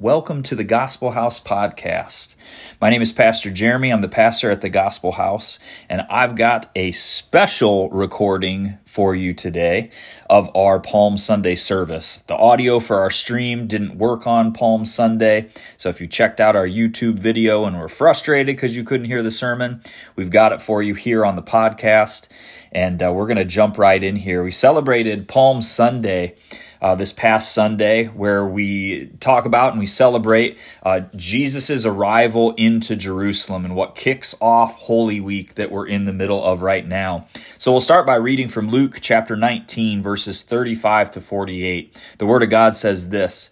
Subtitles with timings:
[0.00, 2.34] Welcome to the Gospel House podcast.
[2.80, 3.92] My name is Pastor Jeremy.
[3.92, 5.58] I'm the pastor at the Gospel House,
[5.90, 9.90] and I've got a special recording for you today
[10.30, 12.22] of our Palm Sunday service.
[12.22, 16.56] The audio for our stream didn't work on Palm Sunday, so if you checked out
[16.56, 19.82] our YouTube video and were frustrated because you couldn't hear the sermon,
[20.16, 22.30] we've got it for you here on the podcast,
[22.72, 24.42] and uh, we're going to jump right in here.
[24.42, 26.36] We celebrated Palm Sunday
[26.80, 32.96] uh, this past Sunday, where we talk about and we celebrate uh, Jesus' arrival into
[32.96, 37.26] Jerusalem and what kicks off Holy Week that we're in the middle of right now.
[37.58, 42.00] So we'll start by reading from Luke chapter 19, verses 35 to 48.
[42.18, 43.50] The Word of God says this.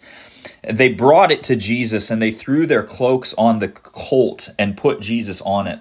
[0.63, 4.99] They brought it to Jesus and they threw their cloaks on the colt and put
[4.99, 5.79] Jesus on it.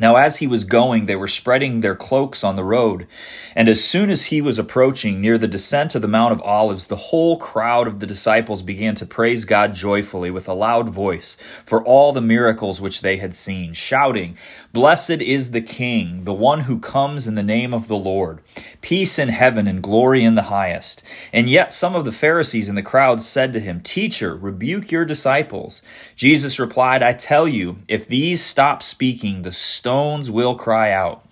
[0.00, 3.06] Now, as he was going, they were spreading their cloaks on the road.
[3.54, 6.86] And as soon as he was approaching near the descent of the Mount of Olives,
[6.86, 11.36] the whole crowd of the disciples began to praise God joyfully with a loud voice
[11.66, 14.38] for all the miracles which they had seen, shouting,
[14.72, 18.38] Blessed is the King, the one who comes in the name of the Lord.
[18.80, 21.02] Peace in heaven and glory in the highest.
[21.32, 25.04] And yet some of the Pharisees in the crowd said to him, Teacher, rebuke your
[25.04, 25.82] disciples.
[26.14, 31.26] Jesus replied, I tell you, if these stop speaking, the stones will cry out.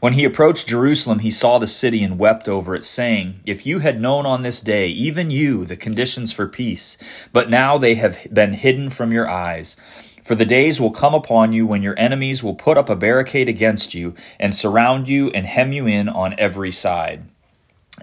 [0.00, 3.78] When he approached Jerusalem, he saw the city and wept over it, saying, If you
[3.78, 6.98] had known on this day, even you, the conditions for peace,
[7.32, 9.78] but now they have been hidden from your eyes.
[10.22, 13.48] For the days will come upon you when your enemies will put up a barricade
[13.48, 17.24] against you and surround you and hem you in on every side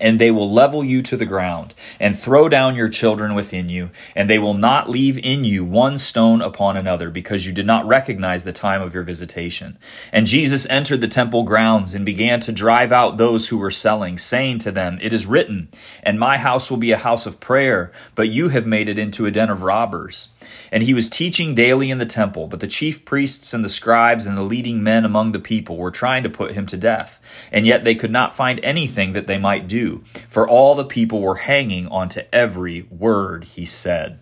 [0.02, 3.90] and they will level you to the ground and throw down your children within you,
[4.16, 7.88] and they will not leave in you one stone upon another, because you did not
[7.88, 9.78] recognize the time of your visitation.
[10.14, 14.17] And Jesus entered the temple grounds and began to drive out those who were selling,
[14.17, 15.70] saying to them, It is written,
[16.03, 19.25] and my house will be a house of prayer, but you have made it into
[19.25, 20.30] a den of robbers.
[20.72, 24.25] And he was teaching daily in the temple, but the chief priests and the scribes
[24.25, 27.66] and the leading men among the people were trying to put him to death, and
[27.66, 31.35] yet they could not find anything that they might do for all the people were
[31.35, 34.19] hanging onto every word he said.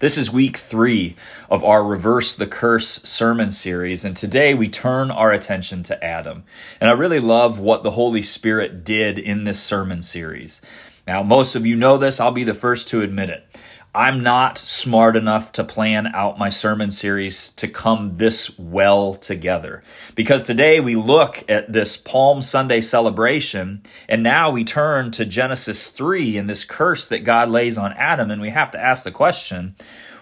[0.00, 1.14] This is week three
[1.50, 6.44] of our Reverse the Curse sermon series, and today we turn our attention to Adam.
[6.80, 10.62] And I really love what the Holy Spirit did in this sermon series.
[11.06, 13.60] Now, most of you know this, I'll be the first to admit it.
[13.92, 19.82] I'm not smart enough to plan out my sermon series to come this well together.
[20.14, 25.90] Because today we look at this Palm Sunday celebration, and now we turn to Genesis
[25.90, 29.10] 3 and this curse that God lays on Adam, and we have to ask the
[29.10, 29.74] question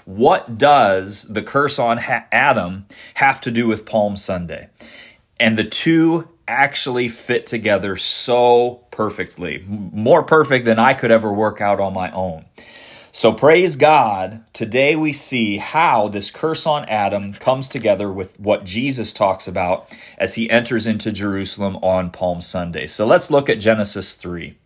[0.07, 1.99] what does the curse on
[2.33, 2.87] Adam
[3.17, 4.71] have to do with Palm Sunday?
[5.39, 11.61] And the two actually fit together so perfectly, more perfect than I could ever work
[11.61, 12.47] out on my own.
[13.13, 14.45] So praise God.
[14.53, 19.97] Today we see how this curse on Adam comes together with what Jesus talks about
[20.19, 22.87] as he enters into Jerusalem on Palm Sunday.
[22.87, 24.57] So let's look at Genesis 3.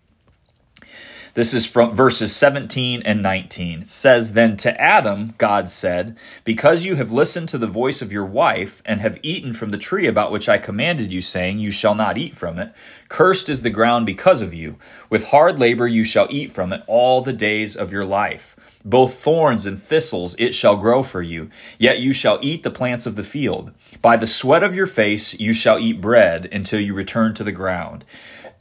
[1.35, 3.81] This is from verses 17 and 19.
[3.81, 8.13] It says, Then to Adam, God said, Because you have listened to the voice of
[8.13, 11.71] your wife, and have eaten from the tree about which I commanded you, saying, You
[11.71, 12.75] shall not eat from it,
[13.09, 14.77] cursed is the ground because of you.
[15.09, 18.55] With hard labor you shall eat from it all the days of your life.
[18.85, 21.49] Both thorns and thistles it shall grow for you,
[21.79, 23.73] yet you shall eat the plants of the field.
[24.03, 27.53] By the sweat of your face you shall eat bread until you return to the
[27.53, 28.05] ground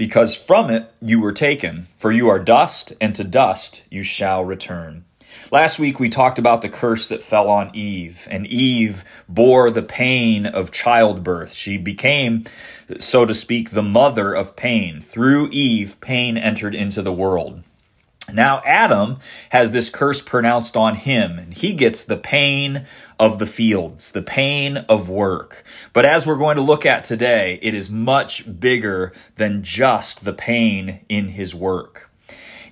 [0.01, 4.43] because from it you were taken, for you are dust, and to dust you shall
[4.43, 5.05] return.
[5.51, 9.83] Last week we talked about the curse that fell on Eve, and Eve bore the
[9.83, 11.53] pain of childbirth.
[11.53, 12.45] She became,
[12.97, 15.01] so to speak, the mother of pain.
[15.01, 17.61] Through Eve, pain entered into the world.
[18.33, 19.17] Now, Adam
[19.49, 22.85] has this curse pronounced on him, and he gets the pain
[23.19, 25.63] of the fields, the pain of work.
[25.93, 30.33] But as we're going to look at today, it is much bigger than just the
[30.33, 32.11] pain in his work.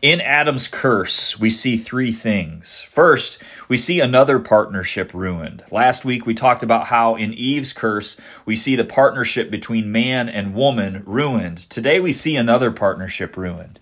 [0.02, 2.80] In Adam's curse, we see three things.
[2.80, 5.62] First, we see another partnership ruined.
[5.72, 8.16] Last week, we talked about how in Eve's curse,
[8.46, 11.58] we see the partnership between man and woman ruined.
[11.58, 13.78] Today, we see another partnership ruined.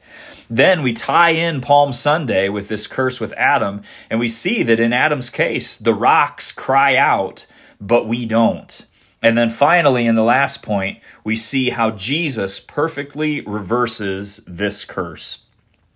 [0.49, 4.79] Then we tie in Palm Sunday with this curse with Adam, and we see that
[4.79, 7.45] in Adam's case, the rocks cry out,
[7.81, 8.85] but we don't.
[9.21, 15.39] And then finally, in the last point, we see how Jesus perfectly reverses this curse.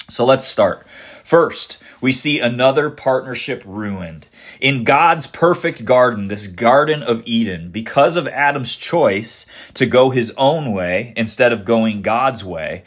[0.09, 0.85] So let's start.
[1.23, 4.27] First, we see another partnership ruined.
[4.59, 9.45] In God's perfect garden, this Garden of Eden, because of Adam's choice
[9.75, 12.83] to go his own way instead of going God's way,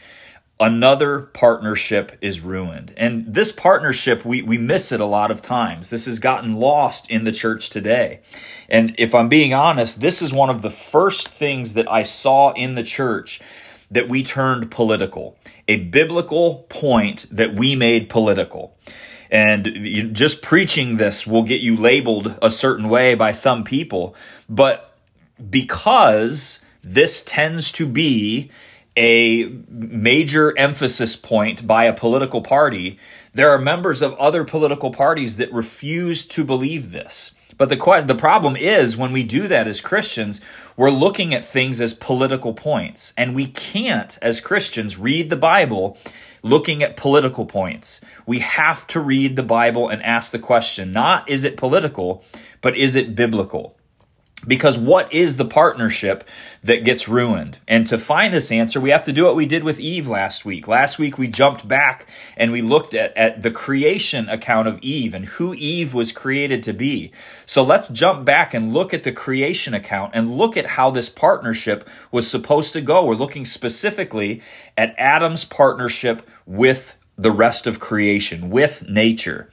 [0.60, 2.94] another partnership is ruined.
[2.96, 5.90] And this partnership, we, we miss it a lot of times.
[5.90, 8.20] This has gotten lost in the church today.
[8.68, 12.52] And if I'm being honest, this is one of the first things that I saw
[12.52, 13.40] in the church
[13.90, 15.36] that we turned political,
[15.68, 18.76] a biblical point that we made political.
[19.30, 24.14] And just preaching this will get you labeled a certain way by some people.
[24.48, 24.96] But
[25.50, 28.50] because this tends to be
[28.96, 32.98] a major emphasis point by a political party,
[33.32, 37.34] there are members of other political parties that refuse to believe this.
[37.56, 40.40] But the the problem is when we do that as Christians,
[40.76, 45.96] we're looking at things as political points, and we can't as Christians read the Bible
[46.42, 48.00] looking at political points.
[48.26, 52.24] We have to read the Bible and ask the question, not is it political,
[52.60, 53.76] but is it biblical?
[54.46, 56.24] Because what is the partnership
[56.62, 57.58] that gets ruined?
[57.66, 60.44] And to find this answer, we have to do what we did with Eve last
[60.44, 60.68] week.
[60.68, 62.06] Last week, we jumped back
[62.36, 66.62] and we looked at, at the creation account of Eve and who Eve was created
[66.64, 67.10] to be.
[67.46, 71.08] So let's jump back and look at the creation account and look at how this
[71.08, 73.04] partnership was supposed to go.
[73.04, 74.42] We're looking specifically
[74.76, 79.50] at Adam's partnership with the rest of creation, with nature.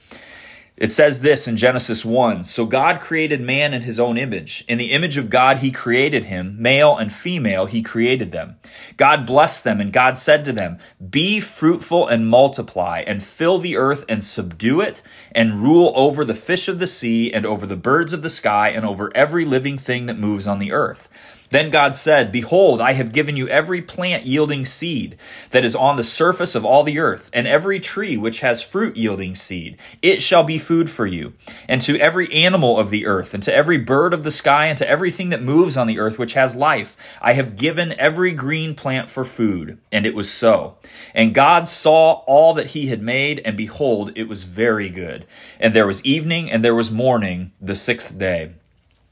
[0.74, 4.64] It says this in Genesis 1 So God created man in his own image.
[4.68, 6.56] In the image of God, he created him.
[6.58, 8.56] Male and female, he created them.
[8.96, 10.78] God blessed them, and God said to them,
[11.10, 15.02] Be fruitful and multiply, and fill the earth and subdue it,
[15.32, 18.70] and rule over the fish of the sea, and over the birds of the sky,
[18.70, 21.31] and over every living thing that moves on the earth.
[21.52, 25.18] Then God said, Behold, I have given you every plant yielding seed
[25.50, 28.96] that is on the surface of all the earth, and every tree which has fruit
[28.96, 29.78] yielding seed.
[30.00, 31.34] It shall be food for you.
[31.68, 34.78] And to every animal of the earth, and to every bird of the sky, and
[34.78, 38.74] to everything that moves on the earth which has life, I have given every green
[38.74, 39.78] plant for food.
[39.92, 40.78] And it was so.
[41.14, 45.26] And God saw all that he had made, and behold, it was very good.
[45.60, 48.52] And there was evening, and there was morning, the sixth day.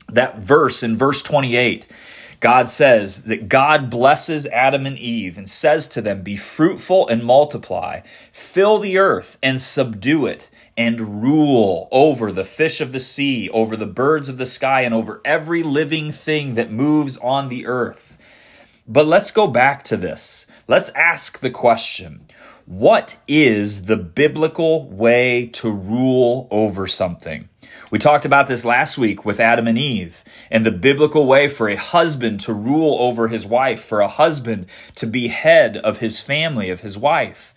[0.09, 1.87] That verse in verse 28
[2.41, 7.23] God says that God blesses Adam and Eve and says to them, Be fruitful and
[7.23, 8.01] multiply,
[8.33, 13.77] fill the earth and subdue it, and rule over the fish of the sea, over
[13.77, 18.17] the birds of the sky, and over every living thing that moves on the earth.
[18.89, 20.47] But let's go back to this.
[20.67, 22.27] Let's ask the question
[22.71, 27.49] What is the biblical way to rule over something?
[27.91, 30.23] We talked about this last week with Adam and Eve
[30.53, 34.67] and the biblical way for a husband to rule over his wife, for a husband
[34.95, 37.55] to be head of his family, of his wife.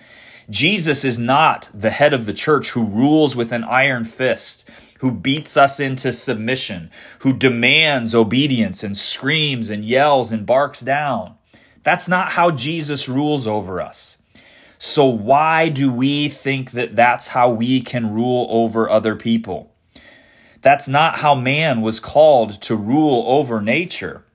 [0.50, 4.68] Jesus is not the head of the church who rules with an iron fist,
[5.02, 6.90] who beats us into submission,
[7.20, 11.36] who demands obedience and screams and yells and barks down.
[11.84, 14.18] That's not how Jesus rules over us.
[14.86, 19.74] So, why do we think that that's how we can rule over other people?
[20.62, 24.26] That's not how man was called to rule over nature.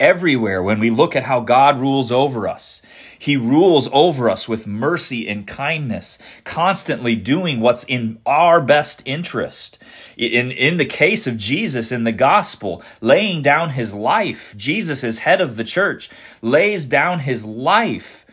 [0.00, 2.80] Everywhere, when we look at how God rules over us,
[3.18, 9.78] He rules over us with mercy and kindness, constantly doing what's in our best interest.
[10.16, 15.18] In, in the case of Jesus in the gospel, laying down His life, Jesus is
[15.18, 16.08] head of the church,
[16.40, 18.25] lays down His life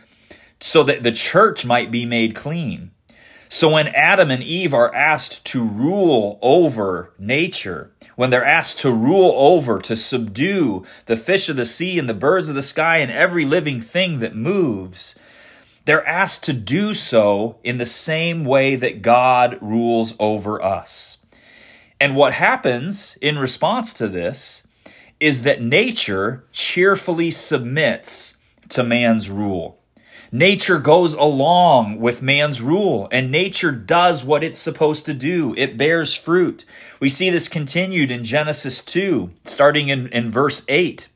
[0.66, 2.90] so that the church might be made clean.
[3.50, 8.90] So when Adam and Eve are asked to rule over nature, when they're asked to
[8.90, 12.96] rule over, to subdue the fish of the sea and the birds of the sky
[12.96, 15.18] and every living thing that moves,
[15.84, 21.18] they're asked to do so in the same way that God rules over us.
[22.00, 24.66] And what happens in response to this
[25.20, 28.38] is that nature cheerfully submits
[28.70, 29.78] to man's rule.
[30.34, 35.54] Nature goes along with man's rule, and nature does what it's supposed to do.
[35.56, 36.64] It bears fruit.
[36.98, 41.08] We see this continued in Genesis 2, starting in, in verse 8.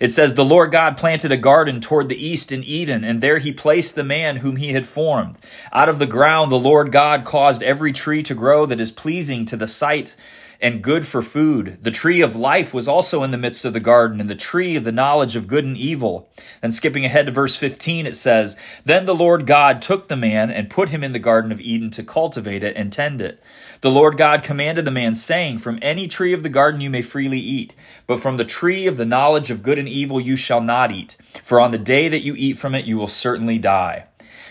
[0.00, 3.38] It says, The Lord God planted a garden toward the east in Eden, and there
[3.38, 5.36] he placed the man whom he had formed.
[5.72, 9.44] Out of the ground the Lord God caused every tree to grow that is pleasing
[9.44, 10.16] to the sight
[10.60, 11.78] and good for food.
[11.82, 14.76] The tree of life was also in the midst of the garden, and the tree
[14.76, 16.28] of the knowledge of good and evil.
[16.60, 20.50] Then skipping ahead to verse 15, it says, Then the Lord God took the man
[20.50, 23.42] and put him in the garden of Eden to cultivate it and tend it.
[23.80, 27.02] The Lord God commanded the man, saying, From any tree of the garden you may
[27.02, 30.60] freely eat, but from the tree of the knowledge of good and evil you shall
[30.60, 34.06] not eat, for on the day that you eat from it you will certainly die.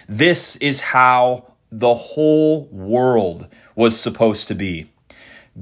[0.08, 4.93] This is how the whole world was supposed to be.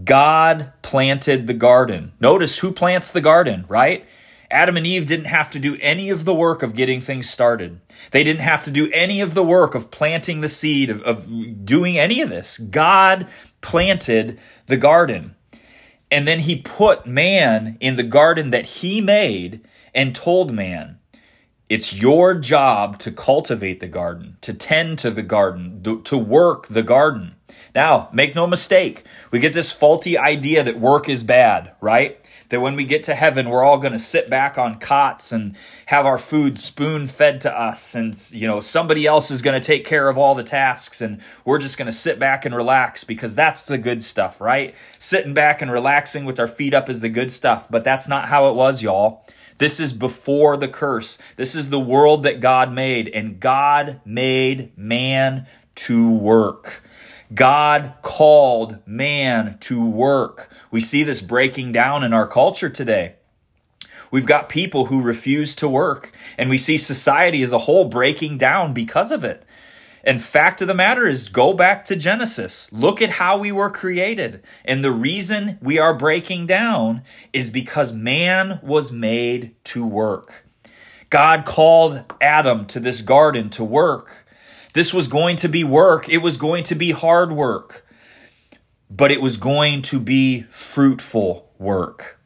[0.04, 2.14] God planted the garden.
[2.20, 4.06] Notice who plants the garden, right?
[4.50, 7.80] Adam and Eve didn't have to do any of the work of getting things started.
[8.12, 11.66] They didn't have to do any of the work of planting the seed, of, of
[11.66, 12.58] doing any of this.
[12.58, 13.28] God
[13.62, 15.36] planted the garden.
[16.10, 19.62] And then he put man in the garden that he made
[19.96, 21.00] and told man,
[21.70, 26.84] it's your job to cultivate the garden, to tend to the garden, to work the
[26.84, 27.36] garden.
[27.74, 32.18] Now, make no mistake, we get this faulty idea that work is bad, right?
[32.50, 35.56] That when we get to heaven, we're all going to sit back on cots and
[35.86, 37.96] have our food spoon fed to us.
[37.96, 41.00] And, you know, somebody else is going to take care of all the tasks.
[41.00, 44.76] And we're just going to sit back and relax because that's the good stuff, right?
[45.00, 47.70] Sitting back and relaxing with our feet up is the good stuff.
[47.72, 49.26] But that's not how it was, y'all.
[49.58, 51.20] This is before the curse.
[51.38, 56.84] This is the world that God made, and God made man to work.
[57.34, 60.50] God called man to work.
[60.70, 63.16] We see this breaking down in our culture today.
[64.12, 68.38] We've got people who refuse to work, and we see society as a whole breaking
[68.38, 69.46] down because of it.
[70.04, 72.74] And fact of the matter is, go back to Genesis.
[72.74, 74.44] Look at how we were created.
[74.66, 80.46] And the reason we are breaking down is because man was made to work.
[81.10, 84.26] God called Adam to this garden to work.
[84.74, 86.08] This was going to be work.
[86.10, 87.86] It was going to be hard work,
[88.90, 92.20] but it was going to be fruitful work.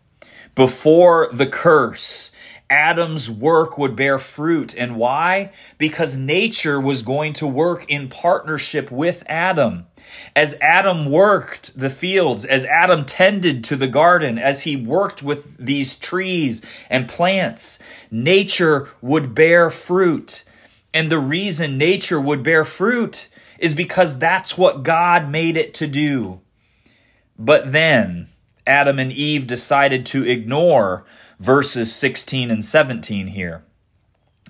[0.55, 2.31] Before the curse,
[2.69, 4.73] Adam's work would bear fruit.
[4.75, 5.51] And why?
[5.77, 9.87] Because nature was going to work in partnership with Adam.
[10.33, 15.57] As Adam worked the fields, as Adam tended to the garden, as he worked with
[15.57, 20.44] these trees and plants, nature would bear fruit.
[20.95, 23.27] And the reason nature would bear fruit
[23.59, 26.39] is because that's what God made it to do.
[27.37, 28.29] But then
[28.65, 31.05] Adam and Eve decided to ignore
[31.37, 33.65] verses 16 and 17 here.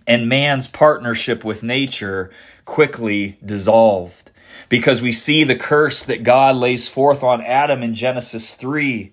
[0.06, 2.30] And man's partnership with nature
[2.64, 4.30] quickly dissolved
[4.70, 9.12] because we see the curse that God lays forth on Adam in Genesis 3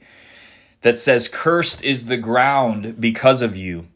[0.83, 3.89] that says, Cursed is the ground because of you.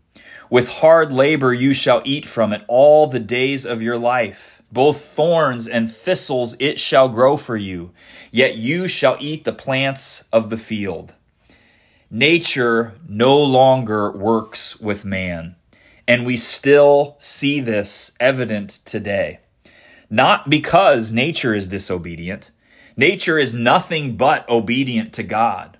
[0.49, 4.62] With hard labor you shall eat from it all the days of your life.
[4.71, 7.93] Both thorns and thistles it shall grow for you,
[8.31, 11.15] yet you shall eat the plants of the field.
[12.11, 15.57] Nature no longer works with man,
[16.07, 19.41] and we still see this evident today.
[20.09, 22.53] Not because nature is disobedient.
[22.97, 25.75] Nature is nothing but obedient to God.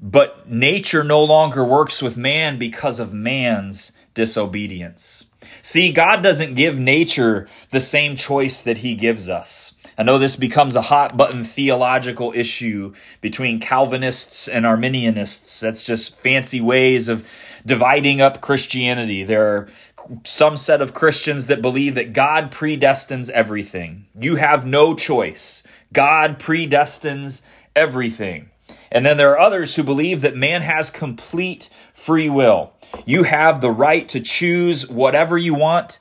[0.00, 5.26] But nature no longer works with man because of man's disobedience.
[5.62, 9.74] See, God doesn't give nature the same choice that he gives us.
[9.96, 15.60] I know this becomes a hot button theological issue between Calvinists and Arminianists.
[15.60, 17.28] That's just fancy ways of
[17.66, 19.24] dividing up Christianity.
[19.24, 19.68] There are
[20.24, 24.06] some set of Christians that believe that God predestines everything.
[24.18, 25.64] You have no choice.
[25.92, 28.50] God predestines everything.
[28.90, 32.72] And then there are others who believe that man has complete free will.
[33.06, 35.98] You have the right to choose whatever you want.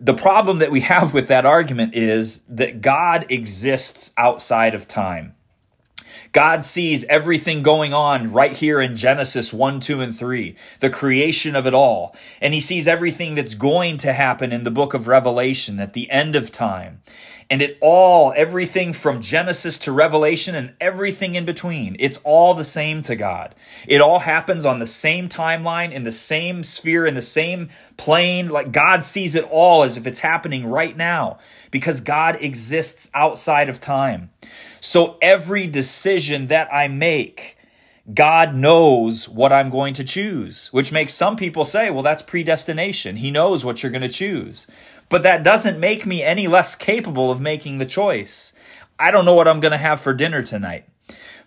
[0.00, 5.36] The problem that we have with that argument is that God exists outside of time.
[6.32, 11.56] God sees everything going on right here in Genesis 1, 2, and 3, the creation
[11.56, 12.14] of it all.
[12.42, 16.10] And he sees everything that's going to happen in the book of Revelation at the
[16.10, 17.00] end of time.
[17.48, 22.64] And it all, everything from Genesis to Revelation and everything in between, it's all the
[22.64, 23.54] same to God.
[23.86, 28.48] It all happens on the same timeline, in the same sphere, in the same plane.
[28.48, 31.38] Like God sees it all as if it's happening right now
[31.70, 34.30] because God exists outside of time.
[34.80, 37.56] So every decision that I make,
[38.12, 43.16] God knows what I'm going to choose, which makes some people say, well, that's predestination.
[43.16, 44.68] He knows what you're going to choose.
[45.08, 48.52] But that doesn't make me any less capable of making the choice.
[48.98, 50.88] I don't know what I'm going to have for dinner tonight,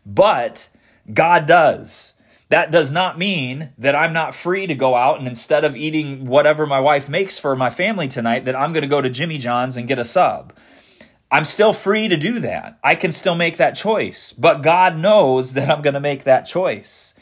[0.06, 0.70] but
[1.14, 2.14] God does.
[2.50, 6.26] That does not mean that I'm not free to go out and instead of eating
[6.26, 9.38] whatever my wife makes for my family tonight, that I'm going to go to Jimmy
[9.38, 10.54] John's and get a sub.
[11.32, 12.80] I'm still free to do that.
[12.84, 16.42] I can still make that choice, but God knows that I'm going to make that
[16.42, 17.14] choice.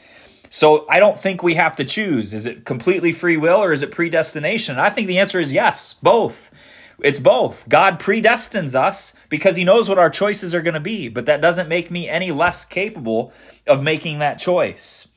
[0.49, 2.33] So I don't think we have to choose.
[2.33, 4.79] Is it completely free will or is it predestination?
[4.79, 6.51] I think the answer is yes, both.
[6.99, 7.69] It's both.
[7.69, 11.41] God predestines us because he knows what our choices are going to be, but that
[11.41, 13.31] doesn't make me any less capable
[13.67, 15.07] of making that choice.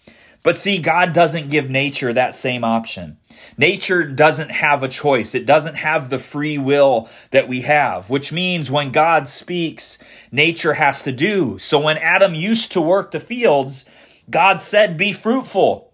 [0.42, 3.18] But see, God doesn't give nature that same option.
[3.56, 5.34] Nature doesn't have a choice.
[5.34, 9.98] It doesn't have the free will that we have, which means when God speaks,
[10.30, 11.58] nature has to do.
[11.58, 13.84] So when Adam used to work the fields,
[14.30, 15.92] God said, Be fruitful.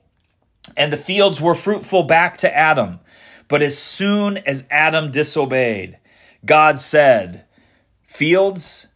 [0.76, 3.00] and the fields were fruitful back to Adam.
[3.48, 5.98] But as soon as Adam disobeyed,
[6.44, 7.44] God said,
[8.06, 8.88] Fields,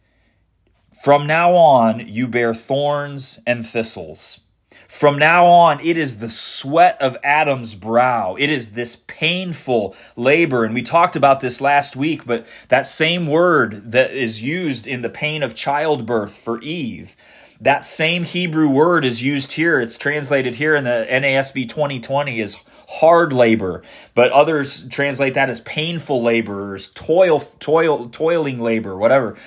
[1.03, 4.41] from now on you bear thorns and thistles.
[4.87, 8.35] From now on, it is the sweat of Adam's brow.
[8.35, 10.65] It is this painful labor.
[10.65, 15.01] And we talked about this last week, but that same word that is used in
[15.01, 17.15] the pain of childbirth for Eve,
[17.61, 19.79] that same Hebrew word is used here.
[19.79, 22.57] It's translated here in the NASB 2020 as
[22.89, 23.83] hard labor,
[24.15, 29.37] but others translate that as painful laborers, toil, toil, toiling labor, whatever.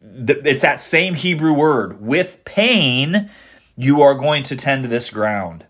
[0.00, 2.00] It's that same Hebrew word.
[2.00, 3.28] With pain,
[3.76, 5.66] you are going to tend this ground.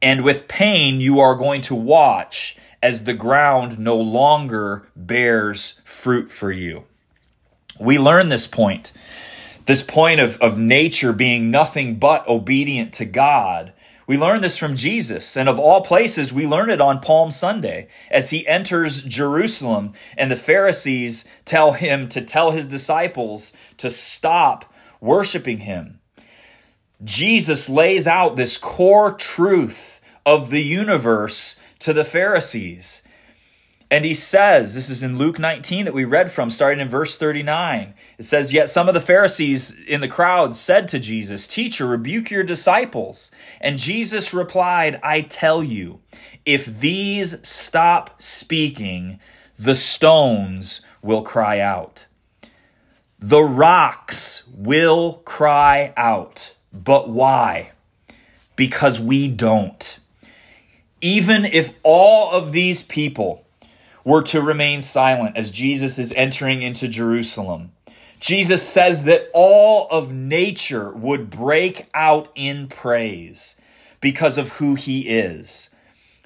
[0.00, 6.30] And with pain, you are going to watch as the ground no longer bears fruit
[6.30, 6.84] for you.
[7.78, 8.92] We learn this point,
[9.66, 13.72] this point of, of nature being nothing but obedient to God.
[14.06, 17.88] We learn this from Jesus, and of all places, we learn it on Palm Sunday
[18.08, 24.72] as he enters Jerusalem, and the Pharisees tell him to tell his disciples to stop
[25.00, 25.98] worshiping him.
[27.02, 33.02] Jesus lays out this core truth of the universe to the Pharisees.
[33.88, 37.16] And he says, this is in Luke 19 that we read from, starting in verse
[37.16, 37.94] 39.
[38.18, 42.30] It says, Yet some of the Pharisees in the crowd said to Jesus, Teacher, rebuke
[42.30, 43.30] your disciples.
[43.60, 46.00] And Jesus replied, I tell you,
[46.44, 49.20] if these stop speaking,
[49.56, 52.06] the stones will cry out.
[53.20, 56.56] The rocks will cry out.
[56.72, 57.70] But why?
[58.56, 60.00] Because we don't.
[61.00, 63.45] Even if all of these people
[64.06, 67.72] were to remain silent as Jesus is entering into Jerusalem,
[68.20, 73.60] Jesus says that all of nature would break out in praise
[74.00, 75.70] because of who he is.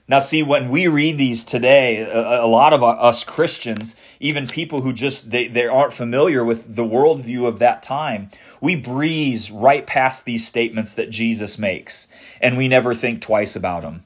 [0.06, 4.92] Now, see, when we read these today, a, lot of us Christians, even people who
[4.92, 8.28] just they, they aren't familiar with the worldview of that time,
[8.60, 12.08] we breeze right past these statements that Jesus makes,
[12.40, 14.02] and we never think twice about them.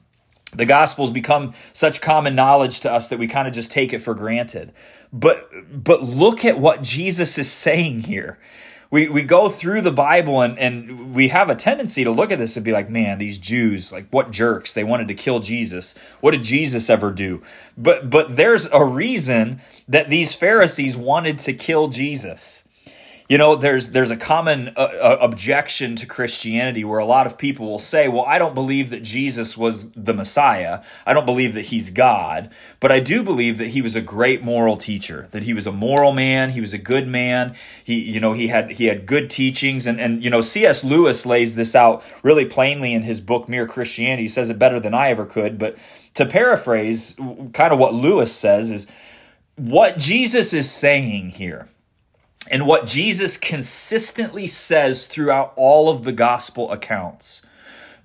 [0.57, 3.99] The Gospels become such common knowledge to us that we kind of just take it
[3.99, 4.73] for granted.
[5.11, 8.37] But but look at what Jesus is saying here
[8.91, 12.37] we, we go through the Bible and, and we have a tendency to look at
[12.37, 14.73] this and be like, man, these Jews, like what jerks.
[14.73, 15.95] They wanted to kill Jesus.
[16.21, 17.41] What did Jesus ever do?
[17.77, 22.64] But but there's a reason that these Pharisees wanted to kill Jesus
[23.27, 27.37] you know there's there's a common uh, uh, objection to christianity where a lot of
[27.37, 30.83] people will say well i don't believe that jesus was the messiah.
[31.05, 32.51] I don't believe that he's god.
[32.79, 35.71] But i do believe that he was a great moral teacher that he was a
[35.71, 37.55] moral man he was a good man.
[37.83, 39.87] He you know he had he had good teachings.
[39.87, 43.67] And and you know cs lewis lays this out really plainly in his book mere
[43.67, 44.23] christianity.
[44.23, 45.57] He says it better than i ever could.
[45.57, 45.77] But
[46.13, 47.15] to paraphrase
[47.53, 48.87] kind of what lewis says is
[49.55, 51.67] what jesus is saying here
[52.51, 57.41] and what Jesus consistently says throughout all of the gospel accounts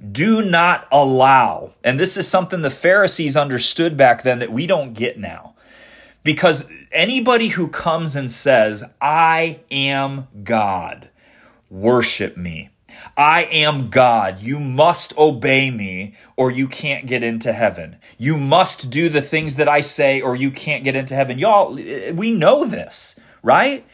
[0.01, 4.95] do not allow, and this is something the Pharisees understood back then that we don't
[4.95, 5.55] get now.
[6.23, 11.11] Because anybody who comes and says, I am God,
[11.69, 12.71] worship me.
[13.17, 14.41] I am God.
[14.41, 17.97] You must obey me or you can't get into heaven.
[18.19, 21.39] You must do the things that I say or you can't get into heaven.
[21.39, 21.75] Y'all,
[22.15, 23.87] we know this, right?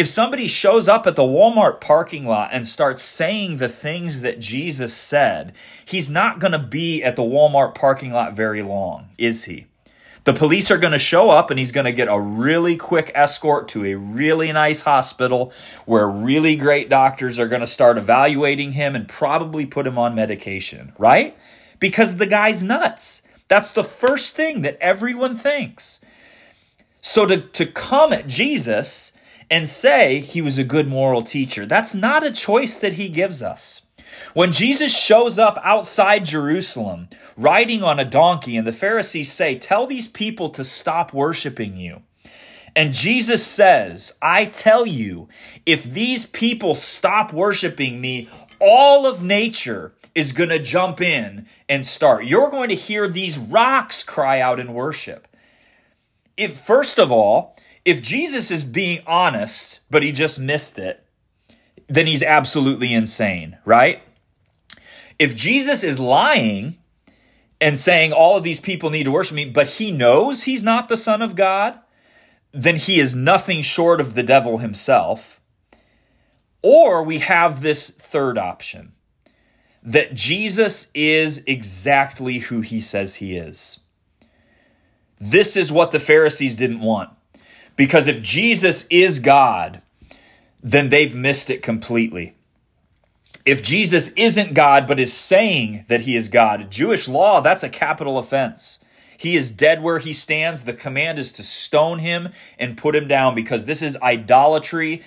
[0.00, 4.38] If somebody shows up at the Walmart parking lot and starts saying the things that
[4.40, 5.52] Jesus said,
[5.84, 9.66] he's not going to be at the Walmart parking lot very long, is he?
[10.24, 13.12] The police are going to show up and he's going to get a really quick
[13.14, 15.52] escort to a really nice hospital
[15.84, 20.14] where really great doctors are going to start evaluating him and probably put him on
[20.14, 21.36] medication, right?
[21.78, 23.20] Because the guy's nuts.
[23.48, 26.00] That's the first thing that everyone thinks.
[27.02, 29.12] So to, to come at Jesus
[29.50, 31.66] and say he was a good moral teacher.
[31.66, 33.82] That's not a choice that he gives us.
[34.34, 39.86] When Jesus shows up outside Jerusalem, riding on a donkey, and the Pharisees say, Tell
[39.86, 42.02] these people to stop worshiping you.
[42.76, 45.28] And Jesus says, I tell you,
[45.66, 48.28] if these people stop worshiping me,
[48.60, 52.26] all of nature is going to jump in and start.
[52.26, 55.26] You're going to hear these rocks cry out in worship.
[56.36, 61.04] If, first of all, if Jesus is being honest, but he just missed it,
[61.88, 64.02] then he's absolutely insane, right?
[65.18, 66.78] If Jesus is lying
[67.60, 70.88] and saying all of these people need to worship me, but he knows he's not
[70.88, 71.78] the Son of God,
[72.52, 75.40] then he is nothing short of the devil himself.
[76.62, 78.92] Or we have this third option
[79.82, 83.80] that Jesus is exactly who he says he is.
[85.18, 87.10] This is what the Pharisees didn't want.
[87.80, 89.80] Because if Jesus is God,
[90.62, 92.34] then they've missed it completely.
[93.46, 97.70] If Jesus isn't God but is saying that he is God, Jewish law, that's a
[97.70, 98.80] capital offense.
[99.16, 100.64] He is dead where he stands.
[100.64, 105.02] The command is to stone him and put him down because this is idolatry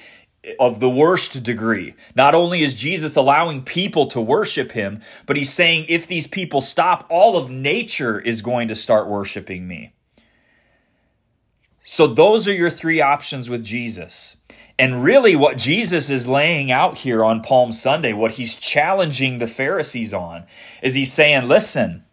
[0.60, 1.94] of the worst degree.
[2.16, 6.60] Not only is Jesus allowing people to worship him, but he's saying if these people
[6.60, 9.94] stop, all of nature is going to start worshiping me.
[11.86, 14.38] So, those are your three options with Jesus.
[14.80, 19.48] And really, what Jesus is laying out here on Palm Sunday, what he's challenging the
[19.48, 20.46] Pharisees on,
[20.82, 22.06] is he's saying, listen,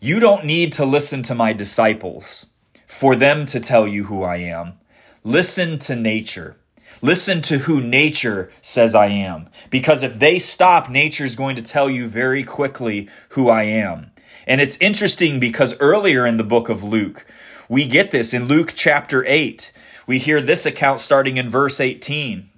[0.00, 2.46] you don't need to listen to my disciples
[2.86, 4.74] for them to tell you who I am.
[5.22, 6.56] Listen to nature.
[7.02, 9.48] Listen to who nature says I am.
[9.70, 14.10] Because if they stop, nature is going to tell you very quickly who I am.
[14.46, 17.26] And it's interesting because earlier in the book of Luke,
[17.68, 19.72] we get this in Luke chapter 8.
[20.06, 22.48] We hear this account starting in verse 18.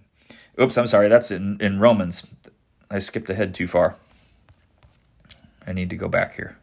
[0.60, 2.26] Oops, I'm sorry, that's in, in Romans.
[2.90, 3.96] I skipped ahead too far.
[5.66, 6.56] I need to go back here.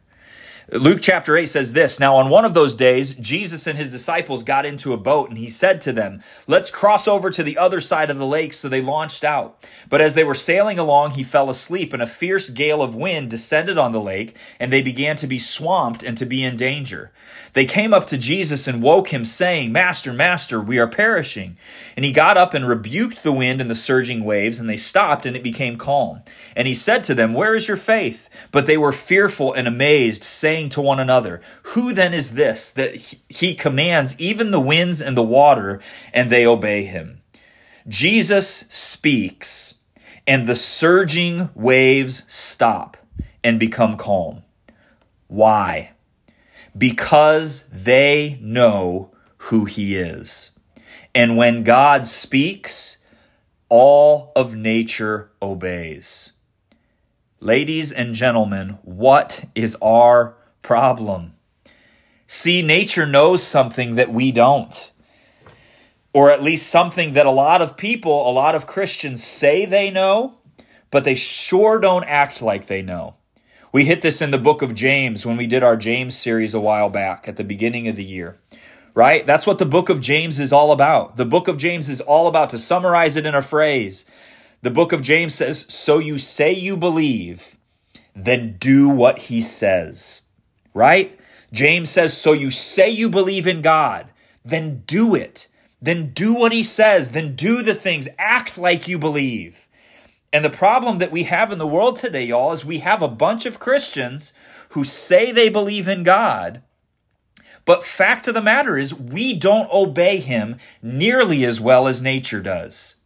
[0.72, 4.42] Luke chapter 8 says this Now, on one of those days, Jesus and his disciples
[4.42, 7.82] got into a boat, and he said to them, Let's cross over to the other
[7.82, 8.54] side of the lake.
[8.54, 9.62] So they launched out.
[9.90, 13.28] But as they were sailing along, he fell asleep, and a fierce gale of wind
[13.28, 17.12] descended on the lake, and they began to be swamped and to be in danger.
[17.52, 21.58] They came up to Jesus and woke him, saying, Master, Master, we are perishing.
[21.94, 25.26] And he got up and rebuked the wind and the surging waves, and they stopped,
[25.26, 26.22] and it became calm.
[26.56, 28.30] And he said to them, Where is your faith?
[28.50, 31.40] But they were fearful and amazed, saying, saying to one another,
[31.74, 35.80] Who then is this that he commands even the winds and the water,
[36.12, 37.22] and they obey him?
[37.88, 39.74] Jesus speaks,
[40.28, 42.96] and the surging waves stop
[43.42, 44.44] and become calm.
[45.26, 45.94] Why?
[46.78, 49.10] Because they know
[49.48, 50.56] who he is.
[51.16, 52.98] And when God speaks,
[53.68, 56.32] all of nature obeys.
[57.40, 61.34] Ladies and gentlemen, what is our problem.
[62.26, 64.90] See, nature knows something that we don't.
[66.12, 69.90] Or at least something that a lot of people, a lot of Christians say they
[69.90, 70.38] know,
[70.90, 73.14] but they sure don't act like they know.
[73.72, 76.60] We hit this in the book of James when we did our James series a
[76.60, 78.38] while back at the beginning of the year,
[78.94, 79.26] right?
[79.26, 81.16] That's what the book of James is all about.
[81.16, 84.04] The book of James is all about, to summarize it in a phrase,
[84.62, 87.56] the book of James says, So you say you believe,
[88.14, 90.22] then do what he says
[90.74, 91.18] right?
[91.52, 94.10] James says, So you say you believe in God,
[94.44, 95.48] then do it.
[95.80, 97.12] Then do what he says.
[97.12, 98.08] Then do the things.
[98.18, 99.68] Act like you believe.
[100.32, 103.08] And the problem that we have in the world today, y'all, is we have a
[103.08, 104.32] bunch of Christians
[104.70, 106.60] who say they believe in God,
[107.64, 112.40] but fact of the matter is we don't obey him nearly as well as nature
[112.40, 112.96] does.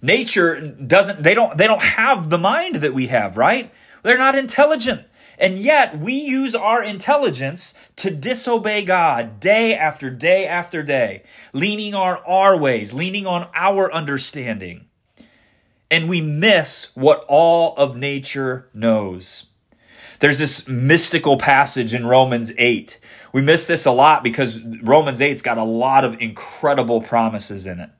[0.00, 3.72] Nature doesn't they don't they don't have the mind that we have, right?
[4.02, 5.02] They're not intelligent.
[5.40, 11.22] And yet we use our intelligence to disobey God day after day after day,
[11.54, 14.84] leaning on our ways, leaning on our understanding.
[15.90, 19.46] And we miss what all of nature knows.
[20.20, 23.00] There's this mystical passage in Romans 8.
[23.32, 27.80] We miss this a lot because Romans 8's got a lot of incredible promises in
[27.80, 27.90] it.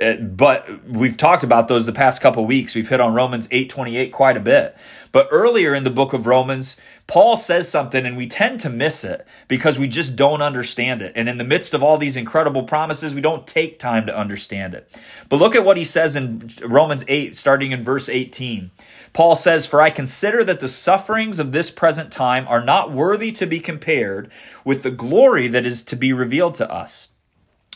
[0.00, 2.74] Uh, but we've talked about those the past couple weeks.
[2.74, 4.76] We've hit on Romans 8:28 quite a bit.
[5.12, 9.04] But earlier in the book of Romans, Paul says something and we tend to miss
[9.04, 11.12] it because we just don't understand it.
[11.16, 14.74] And in the midst of all these incredible promises, we don't take time to understand
[14.74, 15.00] it.
[15.28, 18.70] But look at what he says in Romans 8 starting in verse 18.
[19.14, 23.32] Paul says, "For I consider that the sufferings of this present time are not worthy
[23.32, 24.30] to be compared
[24.64, 27.08] with the glory that is to be revealed to us."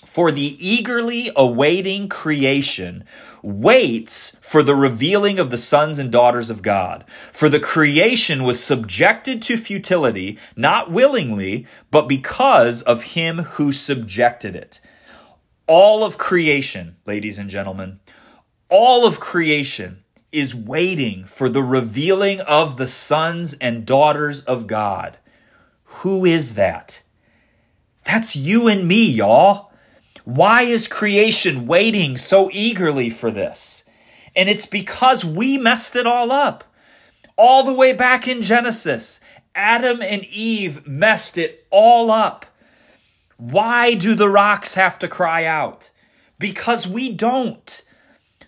[0.05, 3.05] For the eagerly awaiting creation
[3.43, 7.05] waits for the revealing of the sons and daughters of God.
[7.33, 14.57] For the creation was subjected to futility, not willingly, but because of him who subjected
[14.57, 14.81] it.
[15.67, 18.01] All of creation, ladies and gentlemen,
[18.71, 25.19] all of creation is waiting for the revealing of the sons and daughters of God.
[25.85, 27.03] Who is that?
[28.05, 29.70] That's you and me, y'all.
[30.35, 33.83] Why is creation waiting so eagerly for this?
[34.37, 36.63] And it's because we messed it all up.
[37.37, 39.21] All the way back in Genesis,
[39.57, 42.47] Adam and Eve messed it all up.
[43.39, 45.91] Why do the rocks have to cry out?
[46.39, 47.83] Because we don't.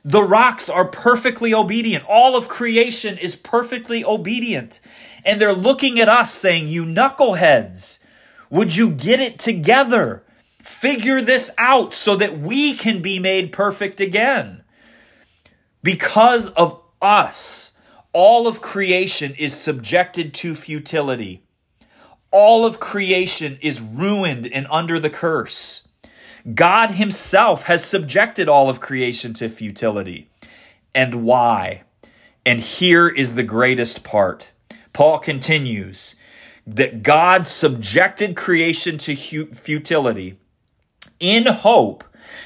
[0.05, 2.05] The rocks are perfectly obedient.
[2.09, 4.81] All of creation is perfectly obedient.
[5.25, 7.99] And they're looking at us saying, You knuckleheads,
[8.51, 10.23] would you get it together?
[10.63, 14.63] Figure this out so that we can be made perfect again.
[15.83, 17.73] Because of us,
[18.13, 21.43] all of creation is subjected to futility.
[22.31, 25.89] All of creation is ruined and under the curse.
[26.55, 30.31] God Himself has subjected all of creation to futility.
[30.95, 31.83] And why?
[32.47, 34.53] And here is the greatest part.
[34.93, 36.15] Paul continues
[36.67, 40.39] that God subjected creation to futility
[41.23, 42.05] in hope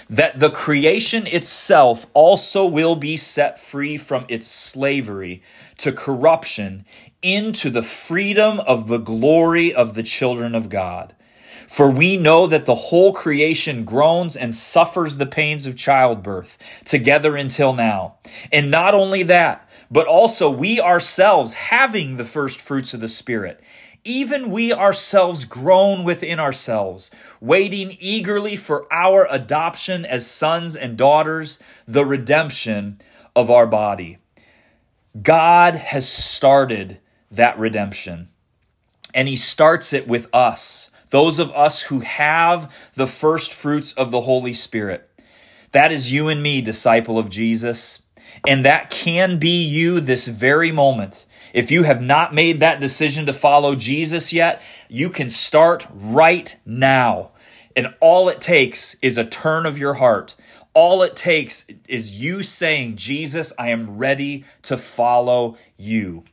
[0.08, 5.42] that the creation itself also will be set free from its slavery
[5.78, 6.84] to corruption
[7.22, 11.14] into the freedom of the glory of the children of God.
[11.66, 17.34] For we know that the whole creation groans and suffers the pains of childbirth together
[17.34, 18.16] until now.
[18.52, 23.60] And not only that, but also we ourselves having the first fruits of the Spirit
[24.06, 31.58] even we ourselves groan within ourselves, waiting eagerly for our adoption as sons and daughters,
[31.86, 32.98] the redemption
[33.34, 34.18] of our body.
[35.20, 36.98] God has started
[37.30, 38.28] that redemption,
[39.14, 44.10] and He starts it with us, those of us who have the first fruits of
[44.10, 45.10] the Holy Spirit.
[45.72, 48.02] That is you and me, disciple of Jesus.
[48.46, 51.26] And that can be you this very moment.
[51.56, 56.54] If you have not made that decision to follow Jesus yet, you can start right
[56.66, 57.30] now.
[57.74, 60.34] And all it takes is a turn of your heart.
[60.74, 66.24] All it takes is you saying, Jesus, I am ready to follow you.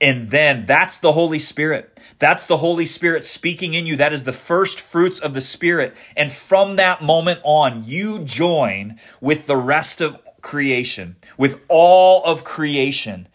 [0.00, 2.00] And then that's the Holy Spirit.
[2.18, 3.96] That's the Holy Spirit speaking in you.
[3.96, 5.94] That is the first fruits of the Spirit.
[6.16, 12.44] And from that moment on, you join with the rest of creation, with all of
[12.44, 13.28] creation,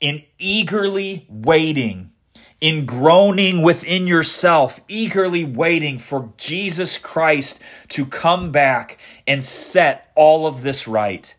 [0.00, 2.10] in eagerly waiting,
[2.60, 10.46] in groaning within yourself, eagerly waiting for Jesus Christ to come back and set all
[10.46, 11.34] of this right.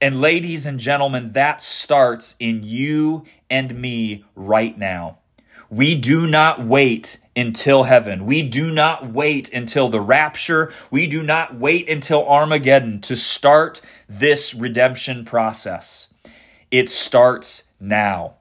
[0.00, 5.18] And, ladies and gentlemen, that starts in you and me right now.
[5.70, 8.26] We do not wait until heaven.
[8.26, 10.72] We do not wait until the rapture.
[10.90, 16.08] We do not wait until Armageddon to start this redemption process.
[16.70, 18.34] It starts now.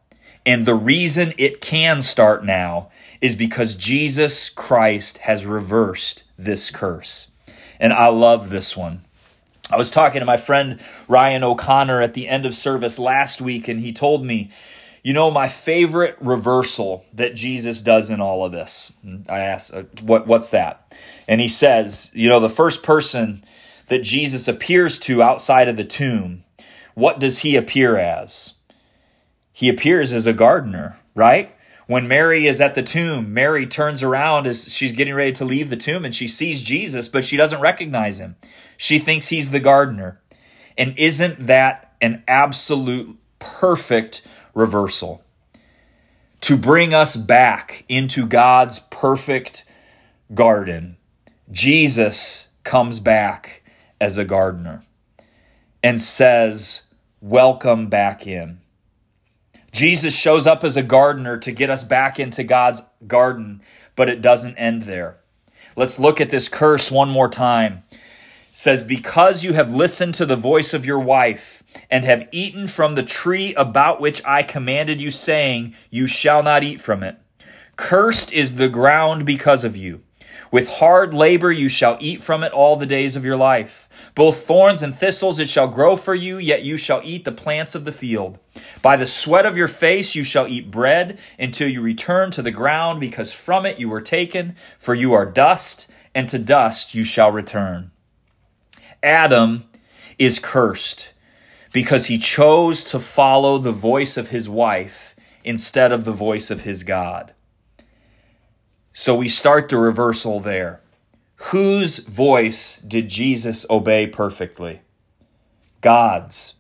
[0.46, 2.90] And the reason it can start now
[3.22, 7.32] is because Jesus Christ has reversed this curse.
[7.80, 9.04] And I love this one.
[9.70, 13.68] I was talking to my friend Ryan O'Connor at the end of service last week,
[13.68, 14.52] and he told me
[15.04, 18.94] you know, my favorite reversal that Jesus does in all of this.
[19.30, 20.96] I asked, uh, what, what's that?
[21.28, 23.44] And he says, you know, the first person
[23.90, 26.46] that Jesus appears to outside of the tomb,
[26.94, 28.54] what does he appear as?
[29.54, 31.56] He appears as a gardener, right?
[31.88, 35.70] When Mary is at the tomb, Mary turns around as she's getting ready to leave
[35.70, 38.36] the tomb and she sees Jesus, but she doesn't recognize him.
[38.76, 40.20] She thinks he's the gardener.
[40.78, 45.24] And isn't that an absolute perfect reversal,
[46.42, 49.66] to bring us back into God's perfect
[50.34, 50.98] garden.
[51.52, 53.64] Jesus comes back
[54.00, 54.84] as a gardener
[55.82, 56.84] and says,
[57.22, 58.60] Welcome back in.
[59.74, 63.62] Jesus shows up as a gardener to get us back into God's garden,
[63.96, 65.18] but it doesn't end there.
[65.76, 68.00] Let's look at this curse one more time It
[68.52, 72.94] says, Because you have listened to the voice of your wife, and have eaten from
[72.94, 77.18] the tree about which I commanded you, saying, You shall not eat from it.
[77.76, 80.04] Cursed is the ground because of you.
[80.54, 83.90] With hard labor you shall eat from it all the days of your life.
[84.14, 87.74] Both thorns and thistles it shall grow for you, yet you shall eat the plants
[87.74, 88.38] of the field.
[88.84, 92.52] By the sweat of your face you shall eat bread until you return to the
[92.52, 97.04] ground, because from it you were taken, for you are dust, and to dust you
[97.04, 97.90] shall return.
[99.02, 99.64] Adam
[100.20, 101.14] is cursed
[101.72, 106.62] because he chose to follow the voice of his wife instead of the voice of
[106.62, 107.34] his God.
[108.94, 110.82] So we start the reversal there.
[111.52, 114.82] Whose voice did Jesus obey perfectly?
[115.82, 116.54] God's.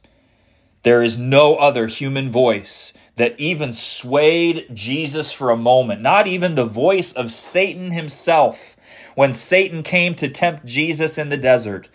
[0.81, 6.55] There is no other human voice that even swayed Jesus for a moment, not even
[6.55, 8.75] the voice of Satan himself.
[9.15, 11.87] When Satan came to tempt Jesus in the desert,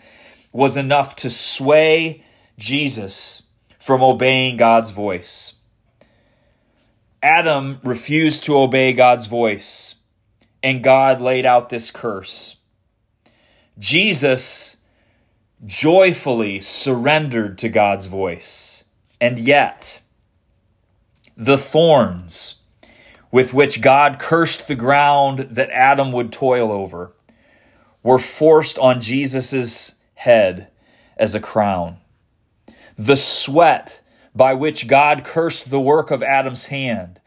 [0.53, 2.23] was enough to sway
[2.57, 3.43] Jesus
[3.77, 5.55] from obeying God's voice.
[7.21, 9.95] Adam refused to obey God's voice,
[10.61, 12.57] and God laid out this curse.
[13.77, 14.77] Jesus
[15.65, 18.83] joyfully surrendered to God's voice.
[19.21, 20.01] And yet,
[21.35, 22.55] the thorns
[23.31, 27.13] with which God cursed the ground that Adam would toil over
[28.01, 30.69] were forced on Jesus' head
[31.17, 31.97] as a crown.
[32.97, 34.01] The sweat
[34.33, 37.18] by which God cursed the work of Adam's hand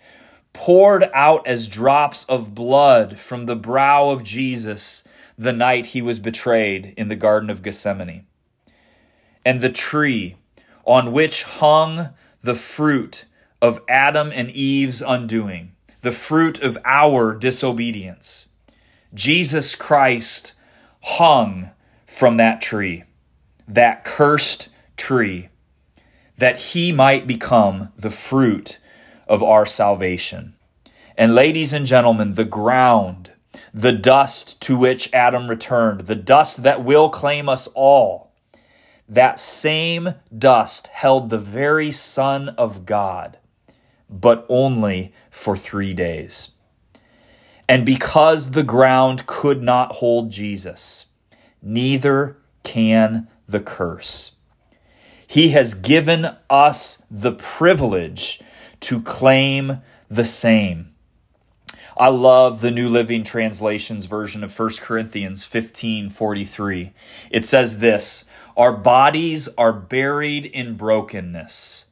[0.52, 5.04] poured out as drops of blood from the brow of Jesus
[5.38, 8.26] the night he was betrayed in the Garden of Gethsemane.
[9.44, 10.36] And the tree
[10.84, 12.10] on which hung
[12.42, 13.24] the fruit
[13.60, 18.48] of Adam and Eve's undoing, the fruit of our disobedience.
[19.14, 20.54] Jesus Christ
[21.02, 21.70] hung
[22.06, 23.04] from that tree,
[23.68, 25.48] that cursed tree,
[26.36, 28.78] that he might become the fruit
[29.32, 30.54] of our salvation.
[31.16, 33.32] And ladies and gentlemen, the ground,
[33.72, 38.34] the dust to which Adam returned, the dust that will claim us all,
[39.08, 43.38] that same dust held the very Son of God,
[44.10, 46.50] but only for three days.
[47.66, 51.06] And because the ground could not hold Jesus,
[51.62, 54.32] neither can the curse.
[55.26, 58.42] He has given us the privilege
[58.82, 60.92] to claim the same.
[61.96, 66.92] I love the New Living Translation's version of 1 Corinthians 15 43.
[67.30, 68.24] It says this
[68.56, 71.86] Our bodies are buried in brokenness,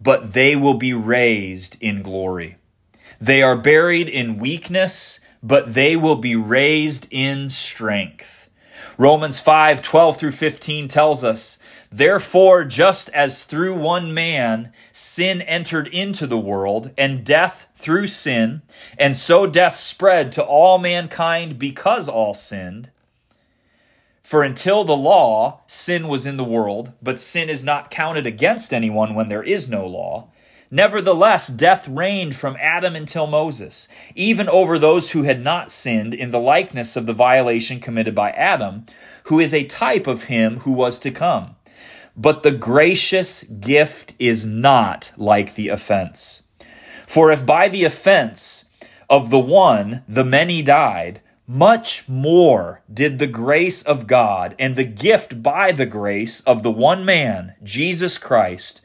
[0.00, 2.56] but they will be raised in glory.
[3.20, 8.48] They are buried in weakness, but they will be raised in strength.
[8.98, 11.58] Romans 5 12 through 15 tells us,
[11.96, 18.60] Therefore, just as through one man sin entered into the world, and death through sin,
[18.98, 22.90] and so death spread to all mankind because all sinned.
[24.22, 28.74] For until the law, sin was in the world, but sin is not counted against
[28.74, 30.28] anyone when there is no law.
[30.70, 36.30] Nevertheless, death reigned from Adam until Moses, even over those who had not sinned in
[36.30, 38.84] the likeness of the violation committed by Adam,
[39.24, 41.56] who is a type of him who was to come.
[42.16, 46.44] But the gracious gift is not like the offense.
[47.06, 48.64] For if by the offense
[49.08, 54.84] of the one the many died, much more did the grace of God and the
[54.84, 58.82] gift by the grace of the one man, Jesus Christ,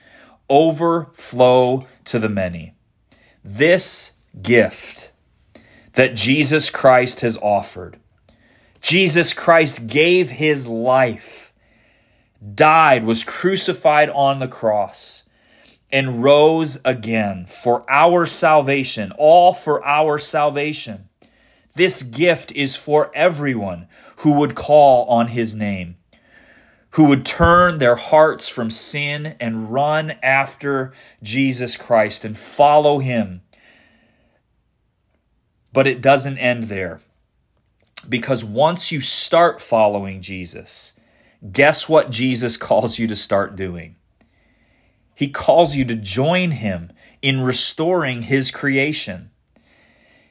[0.50, 2.76] overflow to the many.
[3.44, 5.12] This gift
[5.94, 7.98] that Jesus Christ has offered,
[8.82, 11.51] Jesus Christ gave his life,
[12.56, 15.24] died, was crucified on the cross,
[15.92, 21.10] and rose again for our salvation, all for our salvation.
[21.76, 25.96] This gift is for everyone who would call on his name
[26.92, 30.92] who would turn their hearts from sin and run after
[31.24, 33.42] Jesus Christ and follow him.
[35.72, 37.00] But it doesn't end there.
[38.08, 41.00] Because once you start following Jesus,
[41.50, 43.96] guess what Jesus calls you to start doing?
[45.16, 49.32] He calls you to join him in restoring his creation.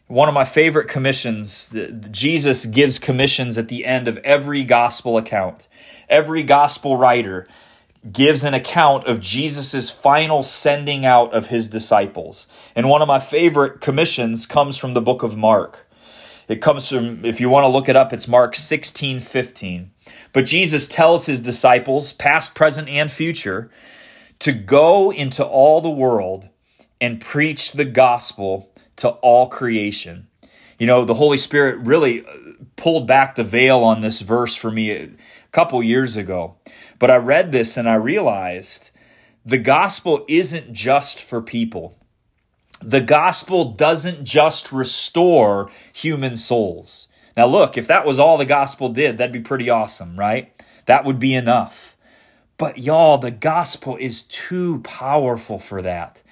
[0.07, 1.73] One of my favorite commissions,
[2.11, 5.68] Jesus gives commissions at the end of every gospel account.
[6.09, 7.46] Every gospel writer
[8.11, 12.49] gives an account of Jesus' final sending out of his disciples.
[12.75, 15.87] And one of my favorite commissions comes from the book of Mark.
[16.49, 19.92] It comes from, if you want to look it up, it's Mark 16 15.
[20.33, 23.71] But Jesus tells his disciples, past, present, and future,
[24.40, 26.49] to go into all the world
[27.01, 30.29] and preach the gospel to all creation.
[30.79, 32.33] You know, the Holy Spirit really uh,
[32.77, 35.09] pulled back the veil on this verse for me a
[35.53, 36.57] couple years ago.
[36.99, 38.90] But I read this and I realized
[39.45, 41.99] the gospel isn't just for people.
[42.83, 47.09] The gospel doesn't just restore human souls.
[47.37, 50.53] Now, look, if that was all the gospel did, that'd be pretty awesome, right?
[50.87, 51.97] That would be enough.
[52.57, 56.23] But y'all, the gospel is too powerful for that.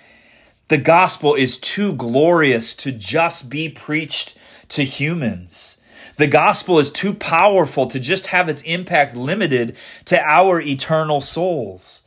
[0.69, 4.37] The gospel is too glorious to just be preached
[4.69, 5.81] to humans.
[6.17, 12.03] The gospel is too powerful to just have its impact limited to our eternal souls.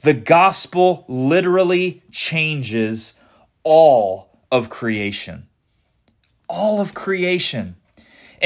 [0.00, 3.18] The gospel literally changes
[3.64, 5.48] all of creation.
[6.48, 7.74] All of creation.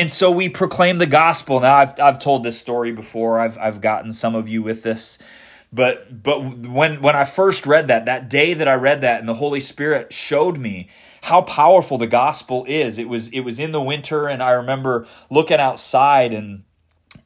[0.01, 1.61] And so we proclaim the gospel.
[1.61, 5.19] Now, I've, I've told this story before, I've, I've gotten some of you with this.
[5.71, 9.29] But but when when I first read that, that day that I read that and
[9.29, 10.89] the Holy Spirit showed me
[11.25, 12.99] how powerful the gospel is.
[12.99, 16.65] It was it was in the winter and I remember looking outside and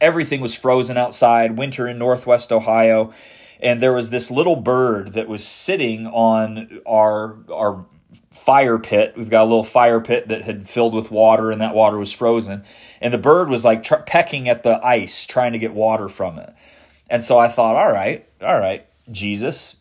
[0.01, 3.13] everything was frozen outside, winter in northwest Ohio.
[3.61, 7.85] And there was this little bird that was sitting on our our
[8.35, 9.13] fire pit.
[9.15, 12.11] We've got a little fire pit that had filled with water, and that water was
[12.11, 12.63] frozen.
[13.01, 16.37] And the bird was like tr- pecking at the ice, trying to get water from
[16.37, 16.53] it.
[17.09, 19.77] And so I thought, all right, all right, Jesus,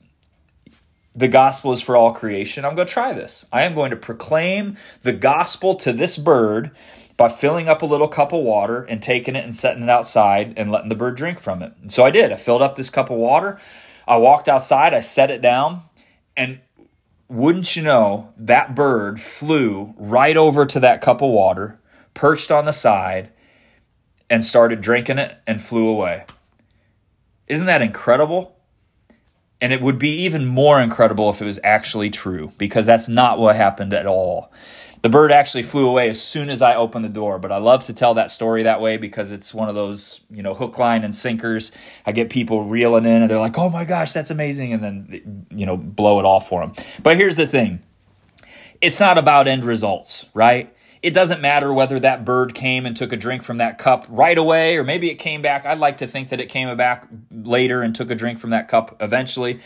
[1.14, 2.64] the gospel is for all creation.
[2.64, 3.44] I'm going to try this.
[3.52, 6.70] I am going to proclaim the gospel to this bird
[7.16, 10.54] by filling up a little cup of water and taking it and setting it outside
[10.56, 11.72] and letting the bird drink from it.
[11.80, 12.32] And so I did.
[12.32, 13.58] I filled up this cup of water.
[14.06, 15.82] I walked outside, I set it down,
[16.36, 16.60] and
[17.34, 21.80] wouldn't you know, that bird flew right over to that cup of water,
[22.14, 23.30] perched on the side,
[24.30, 26.24] and started drinking it and flew away.
[27.46, 28.56] Isn't that incredible?
[29.60, 33.38] And it would be even more incredible if it was actually true, because that's not
[33.38, 34.52] what happened at all.
[35.04, 37.84] The bird actually flew away as soon as I opened the door, but I love
[37.84, 41.04] to tell that story that way because it's one of those, you know, hook, line,
[41.04, 41.72] and sinkers.
[42.06, 44.72] I get people reeling in and they're like, oh my gosh, that's amazing.
[44.72, 46.72] And then, you know, blow it off for them.
[47.02, 47.82] But here's the thing
[48.80, 50.74] it's not about end results, right?
[51.02, 54.38] It doesn't matter whether that bird came and took a drink from that cup right
[54.38, 55.66] away, or maybe it came back.
[55.66, 58.68] I'd like to think that it came back later and took a drink from that
[58.68, 59.60] cup eventually.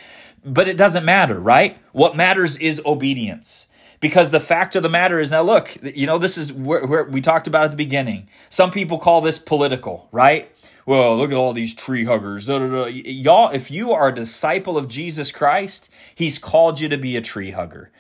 [0.45, 1.78] But it doesn't matter, right?
[1.93, 3.67] What matters is obedience.
[4.01, 7.05] Because the fact of the matter is, now look, you know, this is where, where
[7.05, 8.28] we talked about at the beginning.
[8.49, 10.51] Some people call this political, right?
[10.86, 12.46] Well, look at all these tree huggers.
[12.46, 12.86] Da, da, da.
[12.86, 17.20] Y'all, if you are a disciple of Jesus Christ, He's called you to be a
[17.20, 17.90] tree hugger.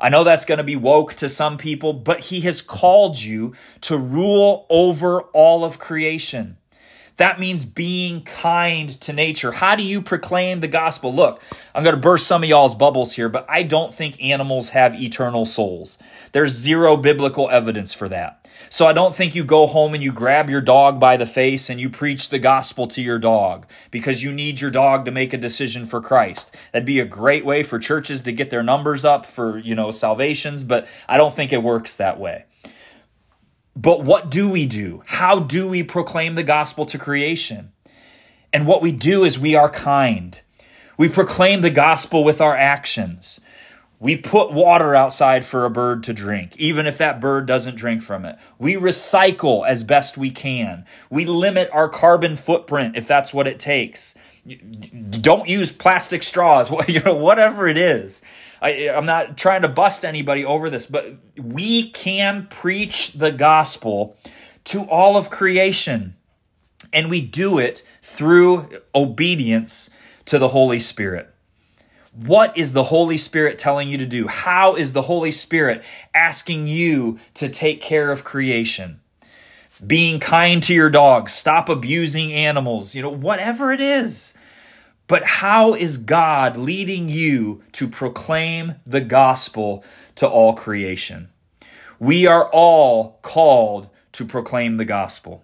[0.00, 3.54] I know that's going to be woke to some people, but He has called you
[3.82, 6.57] to rule over all of creation.
[7.18, 9.52] That means being kind to nature.
[9.52, 11.12] How do you proclaim the gospel?
[11.12, 11.42] Look,
[11.74, 14.94] I'm going to burst some of y'all's bubbles here, but I don't think animals have
[14.94, 15.98] eternal souls.
[16.32, 18.48] There's zero biblical evidence for that.
[18.70, 21.70] So I don't think you go home and you grab your dog by the face
[21.70, 25.32] and you preach the gospel to your dog because you need your dog to make
[25.32, 26.54] a decision for Christ.
[26.72, 29.90] That'd be a great way for churches to get their numbers up for, you know,
[29.90, 32.44] salvations, but I don't think it works that way.
[33.80, 35.04] But what do we do?
[35.06, 37.70] How do we proclaim the gospel to creation?
[38.52, 40.40] And what we do is we are kind.
[40.96, 43.40] We proclaim the gospel with our actions.
[44.00, 48.02] We put water outside for a bird to drink, even if that bird doesn't drink
[48.02, 48.36] from it.
[48.58, 50.84] We recycle as best we can.
[51.08, 54.16] We limit our carbon footprint if that's what it takes.
[55.10, 58.22] Don't use plastic straws, you know, whatever it is.
[58.60, 64.16] I, I'm not trying to bust anybody over this, but we can preach the gospel
[64.64, 66.16] to all of creation.
[66.92, 69.90] And we do it through obedience
[70.26, 71.32] to the Holy Spirit.
[72.12, 74.26] What is the Holy Spirit telling you to do?
[74.26, 75.84] How is the Holy Spirit
[76.14, 79.00] asking you to take care of creation?
[79.86, 84.34] Being kind to your dogs, stop abusing animals, you know, whatever it is.
[85.08, 89.82] But how is God leading you to proclaim the gospel
[90.16, 91.30] to all creation?
[91.98, 95.42] We are all called to proclaim the gospel.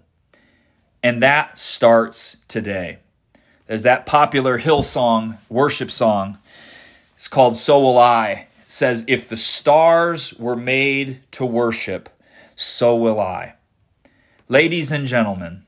[1.02, 2.98] And that starts today.
[3.66, 6.38] There's that popular Hillsong worship song.
[7.14, 8.46] It's called So Will I.
[8.62, 12.10] It says, If the stars were made to worship,
[12.54, 13.54] so will I.
[14.48, 15.64] Ladies and gentlemen,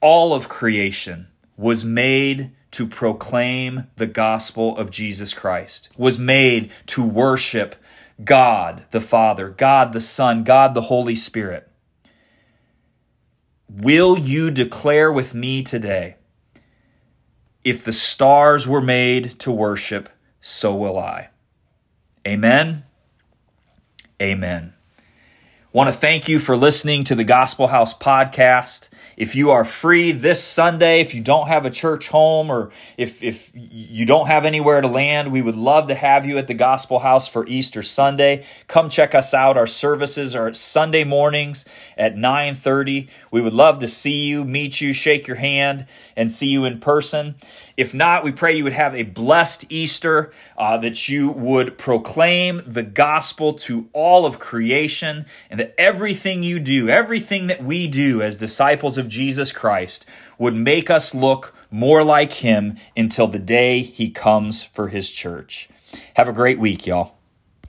[0.00, 7.02] all of creation was made to proclaim the gospel of Jesus Christ, was made to
[7.02, 7.76] worship
[8.22, 11.68] God the Father, God the Son, God the Holy Spirit.
[13.68, 16.16] Will you declare with me today,
[17.64, 20.08] if the stars were made to worship,
[20.40, 21.30] so will I?
[22.26, 22.84] Amen.
[24.20, 24.74] Amen.
[25.72, 28.88] Want to thank you for listening to the Gospel House podcast.
[29.16, 33.22] If you are free this Sunday, if you don't have a church home or if,
[33.22, 36.54] if you don't have anywhere to land, we would love to have you at the
[36.54, 38.44] Gospel House for Easter Sunday.
[38.68, 39.56] Come check us out.
[39.56, 41.64] Our services are Sunday mornings
[41.96, 43.08] at 9:30.
[43.30, 46.78] We would love to see you, meet you, shake your hand, and see you in
[46.78, 47.36] person.
[47.76, 52.62] If not, we pray you would have a blessed Easter, uh, that you would proclaim
[52.66, 58.22] the gospel to all of creation, and that everything you do, everything that we do
[58.22, 60.06] as disciples of Jesus Christ,
[60.38, 65.68] would make us look more like him until the day he comes for his church.
[66.14, 67.15] Have a great week, y'all.